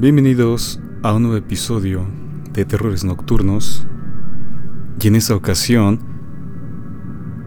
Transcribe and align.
Bienvenidos 0.00 0.78
a 1.02 1.12
un 1.12 1.24
nuevo 1.24 1.36
episodio 1.36 2.06
de 2.52 2.64
Terrores 2.64 3.02
Nocturnos 3.02 3.84
y 5.02 5.08
en 5.08 5.16
esta 5.16 5.34
ocasión 5.34 5.98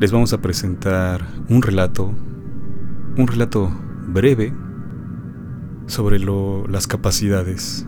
les 0.01 0.11
vamos 0.11 0.33
a 0.33 0.41
presentar 0.41 1.25
un 1.47 1.61
relato, 1.61 2.13
un 3.15 3.25
relato 3.25 3.71
breve 4.05 4.53
sobre 5.85 6.19
las 6.19 6.87
capacidades 6.87 7.87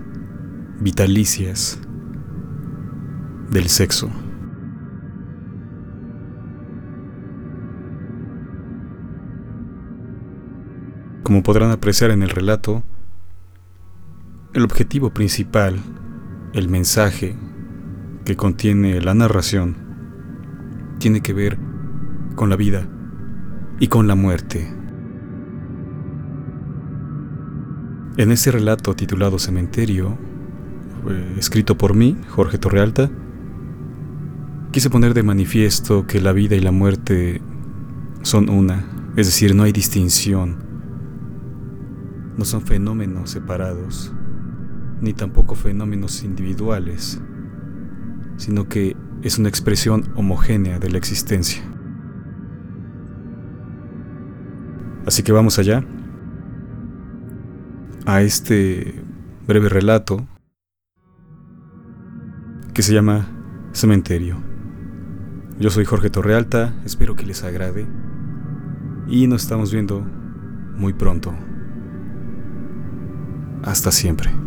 vitalicias 0.79 1.81
del 3.51 3.67
sexo. 3.67 4.09
Como 11.23 11.43
podrán 11.43 11.71
apreciar 11.71 12.11
en 12.11 12.23
el 12.23 12.29
relato, 12.29 12.81
el 14.53 14.63
objetivo 14.63 15.09
principal, 15.09 15.79
el 16.53 16.69
mensaje 16.69 17.35
que 18.23 18.35
contiene 18.35 19.01
la 19.01 19.15
narración, 19.15 19.75
tiene 20.99 21.21
que 21.21 21.33
ver 21.33 21.57
con 22.35 22.49
la 22.51 22.55
vida 22.55 22.87
y 23.79 23.87
con 23.87 24.07
la 24.07 24.13
muerte. 24.13 24.71
En 28.17 28.31
ese 28.31 28.51
relato 28.51 28.93
titulado 28.95 29.39
Cementerio, 29.39 30.19
escrito 31.35 31.75
por 31.75 31.95
mí, 31.95 32.15
Jorge 32.29 32.59
Torrealta, 32.59 33.09
quise 34.71 34.91
poner 34.91 35.15
de 35.15 35.23
manifiesto 35.23 36.05
que 36.05 36.21
la 36.21 36.31
vida 36.31 36.55
y 36.55 36.59
la 36.59 36.71
muerte 36.71 37.41
son 38.21 38.51
una, 38.51 38.85
es 39.15 39.25
decir, 39.25 39.55
no 39.55 39.63
hay 39.63 39.71
distinción, 39.71 40.57
no 42.37 42.45
son 42.45 42.61
fenómenos 42.61 43.31
separados 43.31 44.13
ni 45.01 45.13
tampoco 45.13 45.55
fenómenos 45.55 46.23
individuales, 46.23 47.21
sino 48.37 48.67
que 48.67 48.95
es 49.21 49.37
una 49.37 49.49
expresión 49.49 50.11
homogénea 50.15 50.79
de 50.79 50.89
la 50.89 50.97
existencia. 50.97 51.63
Así 55.05 55.23
que 55.23 55.31
vamos 55.31 55.59
allá 55.59 55.83
a 58.05 58.21
este 58.21 59.01
breve 59.47 59.69
relato 59.69 60.25
que 62.73 62.81
se 62.81 62.93
llama 62.93 63.27
Cementerio. 63.73 64.37
Yo 65.59 65.69
soy 65.69 65.85
Jorge 65.85 66.09
Torrealta, 66.09 66.73
espero 66.85 67.15
que 67.15 67.25
les 67.25 67.43
agrade 67.43 67.87
y 69.07 69.27
nos 69.27 69.43
estamos 69.43 69.71
viendo 69.71 70.01
muy 70.75 70.93
pronto. 70.93 71.33
Hasta 73.63 73.91
siempre. 73.91 74.42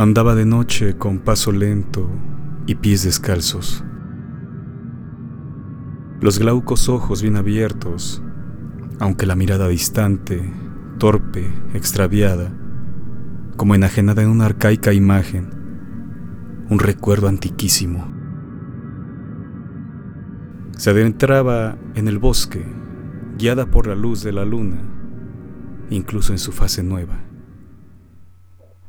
Andaba 0.00 0.34
de 0.34 0.46
noche 0.46 0.96
con 0.96 1.18
paso 1.18 1.52
lento 1.52 2.08
y 2.64 2.76
pies 2.76 3.04
descalzos. 3.04 3.84
Los 6.22 6.38
glaucos 6.38 6.88
ojos 6.88 7.20
bien 7.20 7.36
abiertos, 7.36 8.22
aunque 8.98 9.26
la 9.26 9.36
mirada 9.36 9.68
distante, 9.68 10.54
torpe, 10.96 11.52
extraviada, 11.74 12.50
como 13.58 13.74
enajenada 13.74 14.22
en 14.22 14.30
una 14.30 14.46
arcaica 14.46 14.94
imagen, 14.94 15.50
un 16.70 16.78
recuerdo 16.78 17.28
antiquísimo. 17.28 18.10
Se 20.78 20.88
adentraba 20.88 21.76
en 21.94 22.08
el 22.08 22.18
bosque, 22.18 22.64
guiada 23.36 23.66
por 23.66 23.86
la 23.86 23.96
luz 23.96 24.22
de 24.22 24.32
la 24.32 24.46
luna, 24.46 24.80
incluso 25.90 26.32
en 26.32 26.38
su 26.38 26.52
fase 26.52 26.82
nueva. 26.82 27.29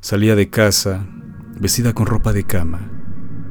Salía 0.03 0.35
de 0.35 0.49
casa, 0.49 1.05
vestida 1.59 1.93
con 1.93 2.07
ropa 2.07 2.33
de 2.33 2.43
cama. 2.43 2.89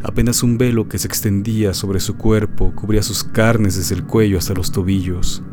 Apenas 0.02 0.42
un 0.42 0.58
velo 0.58 0.88
que 0.88 0.98
se 0.98 1.06
extendía 1.06 1.74
sobre 1.74 2.00
su 2.00 2.16
cuerpo 2.16 2.74
cubría 2.74 3.04
sus 3.04 3.22
carnes 3.22 3.76
desde 3.76 3.94
el 3.94 4.04
cuello 4.04 4.36
hasta 4.36 4.54
los 4.54 4.72
tobillos. 4.72 5.44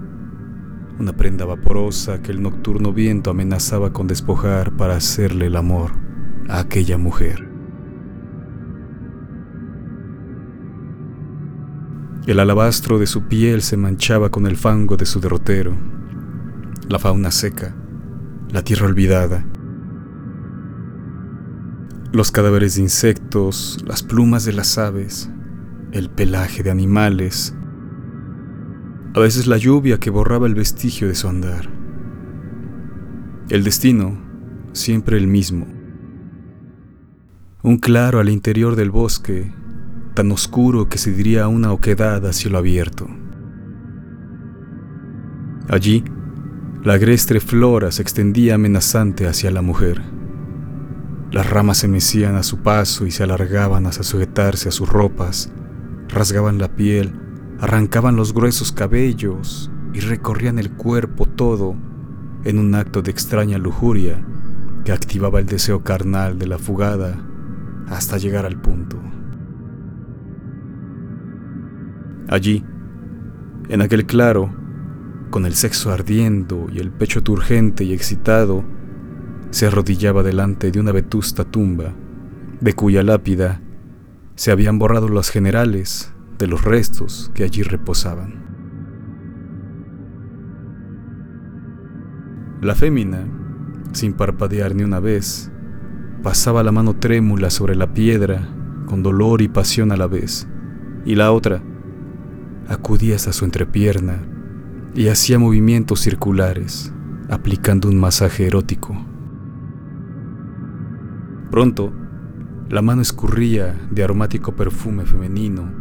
Una 0.97 1.15
prenda 1.15 1.45
vaporosa 1.45 2.23
que 2.23 2.31
el 2.31 2.41
nocturno 2.41 2.93
viento 2.93 3.29
amenazaba 3.29 3.93
con 3.93 4.07
despojar 4.07 4.75
para 4.75 4.95
hacerle 4.95 5.45
el 5.45 5.55
amor 5.55 5.91
a 6.49 6.61
aquella 6.61 6.97
mujer. 6.97 7.47
El 12.25 12.39
alabastro 12.39 12.97
de 12.97 13.05
su 13.05 13.27
piel 13.27 13.61
se 13.61 13.77
manchaba 13.77 14.31
con 14.31 14.47
el 14.47 14.57
fango 14.57 14.97
de 14.97 15.05
su 15.05 15.19
derrotero, 15.19 15.77
la 16.89 16.97
fauna 16.97 17.29
seca, 17.29 17.75
la 18.49 18.63
tierra 18.63 18.87
olvidada, 18.87 19.45
los 22.13 22.31
cadáveres 22.31 22.75
de 22.75 22.81
insectos, 22.81 23.83
las 23.85 24.01
plumas 24.01 24.45
de 24.45 24.53
las 24.53 24.77
aves, 24.77 25.29
el 25.91 26.09
pelaje 26.09 26.63
de 26.63 26.71
animales, 26.71 27.53
a 29.13 29.19
veces 29.19 29.47
la 29.47 29.57
lluvia 29.57 29.99
que 29.99 30.09
borraba 30.09 30.47
el 30.47 30.55
vestigio 30.55 31.07
de 31.07 31.15
su 31.15 31.27
andar. 31.27 31.69
El 33.49 33.63
destino, 33.63 34.17
siempre 34.73 35.17
el 35.17 35.27
mismo. 35.27 35.67
Un 37.61 37.77
claro 37.77 38.19
al 38.19 38.29
interior 38.29 38.75
del 38.75 38.91
bosque, 38.91 39.51
tan 40.13 40.31
oscuro 40.31 40.87
que 40.87 40.97
se 40.97 41.11
diría 41.11 41.47
una 41.47 41.71
oquedad 41.71 42.25
a 42.25 42.33
cielo 42.33 42.57
abierto. 42.57 43.07
Allí, 45.67 46.03
la 46.83 46.93
agrestre 46.93 47.41
flora 47.41 47.91
se 47.91 48.01
extendía 48.01 48.55
amenazante 48.55 49.27
hacia 49.27 49.51
la 49.51 49.61
mujer 49.61 50.16
las 51.31 51.49
ramas 51.49 51.77
se 51.77 51.87
mecían 51.87 52.35
a 52.35 52.43
su 52.43 52.59
paso 52.59 53.05
y 53.05 53.11
se 53.11 53.23
alargaban 53.23 53.85
hasta 53.85 54.03
sujetarse 54.03 54.69
a 54.69 54.71
sus 54.71 54.87
ropas, 54.87 55.51
rasgaban 56.07 56.57
la 56.57 56.75
piel, 56.75 57.13
arrancaban 57.59 58.15
los 58.15 58.33
gruesos 58.33 58.71
cabellos 58.71 59.69
y 59.93 59.99
recorrían 59.99 60.57
el 60.59 60.71
cuerpo 60.71 61.25
todo 61.25 61.75
en 62.43 62.59
un 62.59 62.75
acto 62.75 63.01
de 63.01 63.11
extraña 63.11 63.57
lujuria 63.57 64.25
que 64.85 64.93
activaba 64.93 65.39
el 65.39 65.47
deseo 65.47 65.83
carnal 65.83 66.39
de 66.39 66.47
la 66.47 66.57
fugada 66.57 67.17
hasta 67.89 68.17
llegar 68.17 68.45
al 68.45 68.61
punto. 68.61 68.97
Allí, 72.29 72.63
en 73.69 73.81
aquel 73.81 74.05
claro, 74.05 74.53
con 75.29 75.45
el 75.45 75.55
sexo 75.55 75.91
ardiendo 75.91 76.67
y 76.71 76.79
el 76.79 76.91
pecho 76.91 77.21
turgente 77.21 77.83
y 77.83 77.93
excitado, 77.93 78.63
se 79.57 79.65
arrodillaba 79.65 80.21
delante 80.21 80.69
de 80.69 80.79
una 80.79 80.91
vetusta 80.91 81.43
tumba, 81.43 81.95
de 82.61 82.73
cuya 82.73 83.01
lápida 83.01 83.59
se 84.35 84.51
habían 84.51 84.77
borrado 84.77 85.09
los 85.09 85.31
generales 85.31 86.13
de 86.37 86.45
los 86.45 86.63
restos 86.63 87.31
que 87.33 87.43
allí 87.43 87.63
reposaban. 87.63 88.35
La 92.61 92.75
fémina, 92.75 93.27
sin 93.93 94.13
parpadear 94.13 94.75
ni 94.75 94.83
una 94.83 94.99
vez, 94.99 95.51
pasaba 96.21 96.61
la 96.61 96.71
mano 96.71 96.95
trémula 96.97 97.49
sobre 97.49 97.73
la 97.73 97.95
piedra 97.95 98.47
con 98.85 99.01
dolor 99.01 99.41
y 99.41 99.47
pasión 99.47 99.91
a 99.91 99.97
la 99.97 100.05
vez, 100.05 100.47
y 101.03 101.15
la 101.15 101.31
otra 101.31 101.63
acudía 102.67 103.15
hasta 103.15 103.33
su 103.33 103.43
entrepierna 103.43 104.21
y 104.93 105.07
hacía 105.07 105.39
movimientos 105.39 106.01
circulares, 106.01 106.93
aplicando 107.27 107.89
un 107.89 107.99
masaje 107.99 108.45
erótico. 108.45 109.16
Pronto, 111.51 111.93
la 112.69 112.81
mano 112.81 113.01
escurría 113.01 113.79
de 113.89 114.03
aromático 114.03 114.55
perfume 114.55 115.05
femenino 115.05 115.71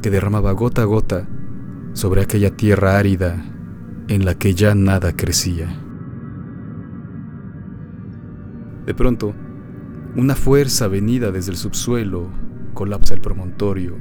que 0.00 0.10
derramaba 0.10 0.52
gota 0.52 0.82
a 0.82 0.84
gota 0.84 1.28
sobre 1.92 2.22
aquella 2.22 2.56
tierra 2.56 2.98
árida 2.98 3.44
en 4.08 4.24
la 4.24 4.34
que 4.34 4.54
ya 4.54 4.74
nada 4.74 5.16
crecía. 5.16 5.76
De 8.86 8.94
pronto, 8.94 9.34
una 10.16 10.34
fuerza 10.34 10.88
venida 10.88 11.30
desde 11.30 11.52
el 11.52 11.56
subsuelo 11.56 12.30
colapsa 12.74 13.14
el 13.14 13.20
promontorio 13.20 13.98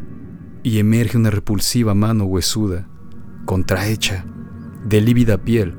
y 0.64 0.80
emerge 0.80 1.18
una 1.18 1.30
repulsiva 1.32 1.94
mano 1.94 2.26
huesuda, 2.26 2.88
contrahecha, 3.46 4.26
de 4.88 5.02
lívida 5.02 5.38
piel, 5.40 5.76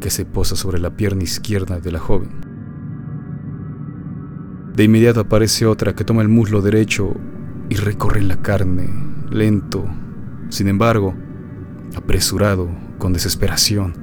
que 0.00 0.10
se 0.10 0.24
posa 0.24 0.56
sobre 0.56 0.78
la 0.78 0.96
pierna 0.96 1.22
izquierda 1.22 1.80
de 1.80 1.92
la 1.92 1.98
joven. 1.98 2.43
De 4.74 4.82
inmediato 4.82 5.20
aparece 5.20 5.66
otra 5.66 5.94
que 5.94 6.04
toma 6.04 6.22
el 6.22 6.28
muslo 6.28 6.60
derecho 6.60 7.14
y 7.68 7.76
recorre 7.76 8.22
la 8.22 8.42
carne, 8.42 8.90
lento, 9.30 9.84
sin 10.48 10.66
embargo, 10.66 11.14
apresurado, 11.94 12.68
con 12.98 13.12
desesperación, 13.12 13.94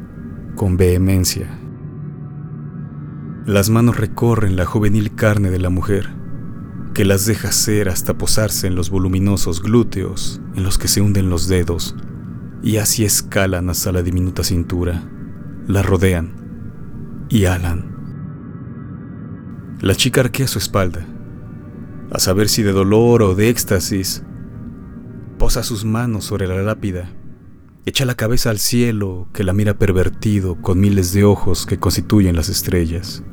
con 0.55 0.77
vehemencia. 0.77 1.59
Las 3.45 3.69
manos 3.69 3.97
recorren 3.97 4.55
la 4.55 4.65
juvenil 4.65 5.13
carne 5.13 5.49
de 5.49 5.59
la 5.59 5.69
mujer, 5.69 6.09
que 6.93 7.03
las 7.03 7.25
deja 7.25 7.51
ser 7.51 7.89
hasta 7.89 8.17
posarse 8.17 8.67
en 8.67 8.75
los 8.75 8.89
voluminosos 8.89 9.61
glúteos 9.61 10.41
en 10.55 10.63
los 10.63 10.77
que 10.77 10.87
se 10.87 11.01
hunden 11.01 11.29
los 11.29 11.49
dedos, 11.49 11.95
y 12.63 12.77
así 12.77 13.03
escalan 13.03 13.69
hasta 13.69 13.91
la 13.91 14.03
diminuta 14.03 14.43
cintura, 14.43 15.03
la 15.67 15.81
rodean 15.81 17.27
y 17.29 17.45
alan. 17.45 17.90
La 19.81 19.95
chica 19.95 20.21
arquea 20.21 20.45
su 20.47 20.59
espalda, 20.59 21.07
a 22.11 22.19
saber 22.19 22.49
si 22.49 22.61
de 22.61 22.71
dolor 22.71 23.23
o 23.23 23.33
de 23.33 23.49
éxtasis, 23.49 24.23
posa 25.39 25.63
sus 25.63 25.85
manos 25.85 26.23
sobre 26.23 26.47
la 26.47 26.61
lápida, 26.61 27.09
echa 27.87 28.05
la 28.05 28.13
cabeza 28.13 28.51
al 28.51 28.59
cielo 28.59 29.27
que 29.33 29.43
la 29.43 29.53
mira 29.53 29.79
pervertido 29.79 30.61
con 30.61 30.79
miles 30.79 31.13
de 31.13 31.23
ojos 31.23 31.65
que 31.65 31.79
constituyen 31.79 32.35
las 32.35 32.47
estrellas. 32.47 33.23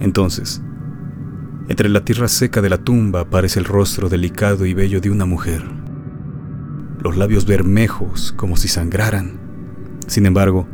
Entonces, 0.00 0.60
entre 1.68 1.88
la 1.88 2.04
tierra 2.04 2.26
seca 2.26 2.60
de 2.60 2.70
la 2.70 2.78
tumba 2.78 3.20
aparece 3.20 3.60
el 3.60 3.66
rostro 3.66 4.08
delicado 4.08 4.66
y 4.66 4.74
bello 4.74 5.00
de 5.00 5.10
una 5.10 5.26
mujer, 5.26 5.62
los 7.00 7.16
labios 7.16 7.46
bermejos 7.46 8.34
como 8.36 8.56
si 8.56 8.66
sangraran. 8.66 9.38
Sin 10.08 10.26
embargo, 10.26 10.66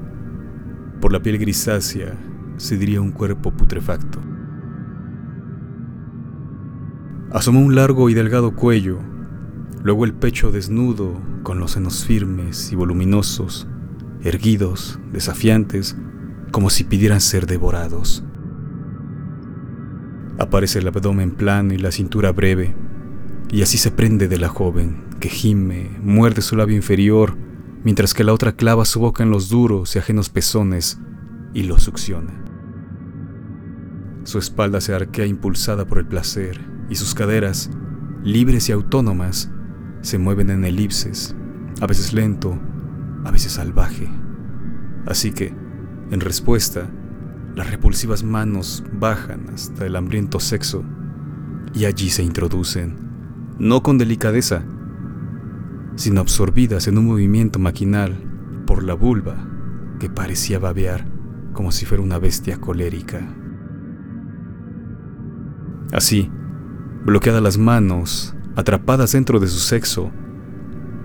por 1.02 1.12
la 1.12 1.20
piel 1.20 1.36
grisácea 1.36 2.16
se 2.60 2.76
diría 2.76 3.00
un 3.00 3.10
cuerpo 3.10 3.52
putrefacto. 3.52 4.20
Asomó 7.32 7.60
un 7.60 7.74
largo 7.74 8.10
y 8.10 8.14
delgado 8.14 8.54
cuello, 8.54 8.98
luego 9.82 10.04
el 10.04 10.12
pecho 10.12 10.50
desnudo 10.50 11.18
con 11.42 11.58
los 11.58 11.72
senos 11.72 12.04
firmes 12.04 12.70
y 12.70 12.76
voluminosos, 12.76 13.66
erguidos, 14.22 15.00
desafiantes, 15.10 15.96
como 16.52 16.68
si 16.68 16.84
pidieran 16.84 17.22
ser 17.22 17.46
devorados. 17.46 18.24
Aparece 20.38 20.80
el 20.80 20.88
abdomen 20.88 21.30
plano 21.30 21.72
y 21.72 21.78
la 21.78 21.92
cintura 21.92 22.30
breve, 22.30 22.74
y 23.50 23.62
así 23.62 23.78
se 23.78 23.90
prende 23.90 24.28
de 24.28 24.38
la 24.38 24.48
joven, 24.48 25.04
que 25.18 25.30
gime, 25.30 25.98
muerde 26.02 26.42
su 26.42 26.56
labio 26.56 26.76
inferior, 26.76 27.38
mientras 27.84 28.12
que 28.12 28.24
la 28.24 28.34
otra 28.34 28.52
clava 28.52 28.84
su 28.84 29.00
boca 29.00 29.22
en 29.22 29.30
los 29.30 29.48
duros 29.48 29.96
y 29.96 29.98
ajenos 29.98 30.28
pezones 30.28 30.98
y 31.54 31.62
lo 31.62 31.78
succiona. 31.78 32.49
Su 34.30 34.38
espalda 34.38 34.80
se 34.80 34.94
arquea 34.94 35.26
impulsada 35.26 35.88
por 35.88 35.98
el 35.98 36.06
placer, 36.06 36.64
y 36.88 36.94
sus 36.94 37.16
caderas, 37.16 37.68
libres 38.22 38.68
y 38.68 38.72
autónomas, 38.72 39.50
se 40.02 40.18
mueven 40.18 40.50
en 40.50 40.64
elipses, 40.64 41.34
a 41.80 41.86
veces 41.88 42.12
lento, 42.12 42.56
a 43.24 43.32
veces 43.32 43.54
salvaje. 43.54 44.08
Así 45.04 45.32
que, 45.32 45.52
en 46.12 46.20
respuesta, 46.20 46.88
las 47.56 47.72
repulsivas 47.72 48.22
manos 48.22 48.84
bajan 48.92 49.48
hasta 49.52 49.84
el 49.84 49.96
hambriento 49.96 50.38
sexo 50.38 50.84
y 51.74 51.86
allí 51.86 52.08
se 52.08 52.22
introducen, 52.22 52.98
no 53.58 53.82
con 53.82 53.98
delicadeza, 53.98 54.62
sino 55.96 56.20
absorbidas 56.20 56.86
en 56.86 56.98
un 56.98 57.06
movimiento 57.06 57.58
maquinal 57.58 58.16
por 58.64 58.84
la 58.84 58.94
vulva 58.94 59.44
que 59.98 60.08
parecía 60.08 60.60
babear 60.60 61.04
como 61.52 61.72
si 61.72 61.84
fuera 61.84 62.04
una 62.04 62.20
bestia 62.20 62.60
colérica. 62.60 63.26
Así, 65.92 66.30
bloqueadas 67.04 67.42
las 67.42 67.58
manos, 67.58 68.34
atrapadas 68.56 69.12
dentro 69.12 69.40
de 69.40 69.48
su 69.48 69.58
sexo, 69.58 70.10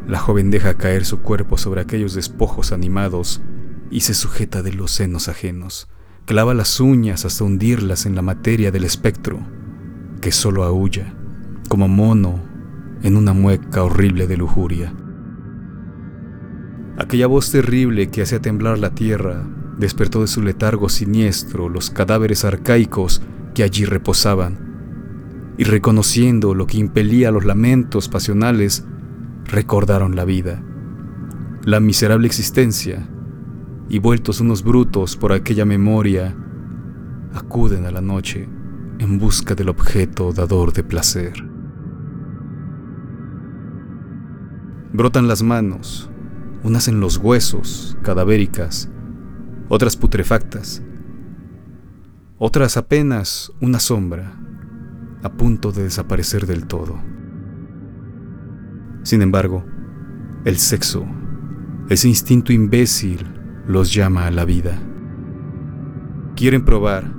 la 0.07 0.19
joven 0.19 0.51
deja 0.51 0.75
caer 0.75 1.05
su 1.05 1.21
cuerpo 1.21 1.57
sobre 1.57 1.81
aquellos 1.81 2.13
despojos 2.13 2.71
animados 2.71 3.41
y 3.89 4.01
se 4.01 4.13
sujeta 4.13 4.61
de 4.61 4.73
los 4.73 4.91
senos 4.91 5.27
ajenos 5.27 5.87
clava 6.25 6.55
las 6.55 6.79
uñas 6.79 7.23
hasta 7.23 7.43
hundirlas 7.43 8.05
en 8.05 8.15
la 8.15 8.23
materia 8.23 8.71
del 8.71 8.83
espectro, 8.83 9.39
que 10.21 10.31
solo 10.31 10.63
aúlla, 10.63 11.13
como 11.69 11.87
mono 11.87 12.43
en 13.03 13.15
una 13.15 13.33
mueca 13.33 13.83
horrible 13.83 14.25
de 14.25 14.37
lujuria. 14.37 14.93
Aquella 16.97 17.27
voz 17.27 17.51
terrible 17.51 18.09
que 18.09 18.23
hacía 18.23 18.41
temblar 18.41 18.79
la 18.79 18.95
tierra 18.95 19.47
despertó 19.77 20.21
de 20.21 20.27
su 20.27 20.41
letargo 20.41 20.89
siniestro 20.89 21.69
los 21.69 21.91
cadáveres 21.91 22.43
arcaicos 22.43 23.21
que 23.53 23.63
allí 23.63 23.85
reposaban, 23.85 24.74
y 25.57 25.63
reconociendo 25.63 26.53
lo 26.53 26.67
que 26.67 26.77
impelía 26.77 27.31
los 27.31 27.45
lamentos 27.45 28.09
pasionales, 28.09 28.85
recordaron 29.45 30.15
la 30.15 30.25
vida, 30.25 30.63
la 31.63 31.79
miserable 31.79 32.27
existencia 32.27 33.07
y 33.89 33.99
vueltos 33.99 34.41
unos 34.41 34.63
brutos 34.63 35.15
por 35.15 35.31
aquella 35.31 35.65
memoria, 35.65 36.35
acuden 37.33 37.85
a 37.85 37.91
la 37.91 38.01
noche 38.01 38.49
en 38.99 39.17
busca 39.19 39.55
del 39.55 39.69
objeto 39.69 40.31
dador 40.31 40.73
de 40.73 40.83
placer. 40.83 41.33
Brotan 44.93 45.27
las 45.27 45.43
manos, 45.43 46.09
unas 46.63 46.87
en 46.87 46.99
los 46.99 47.17
huesos, 47.17 47.97
cadavéricas, 48.01 48.89
otras 49.67 49.97
putrefactas, 49.97 50.81
otras 52.37 52.77
apenas 52.77 53.51
una 53.61 53.79
sombra, 53.79 54.39
a 55.25 55.29
punto 55.31 55.71
de 55.71 55.81
desaparecer 55.81 56.45
del 56.45 56.67
todo. 56.67 56.99
Sin 59.01 59.23
embargo, 59.23 59.65
el 60.45 60.57
sexo, 60.57 61.03
ese 61.89 62.07
instinto 62.07 62.53
imbécil 62.53 63.25
los 63.65 63.91
llama 63.91 64.27
a 64.27 64.31
la 64.31 64.45
vida. 64.45 64.77
Quieren 66.35 66.63
probar, 66.63 67.11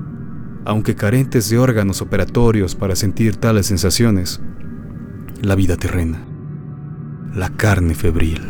aunque 0.65 0.95
carentes 0.95 1.51
de 1.51 1.59
órganos 1.59 2.01
operatorios 2.01 2.77
para 2.77 2.95
sentir 2.95 3.39
tales 3.39 3.67
sensaciones, 3.67 4.41
la 5.43 5.57
vida 5.57 5.77
terrena, 5.77 6.25
la 7.35 7.49
carne 7.57 7.97
febril. 7.97 8.41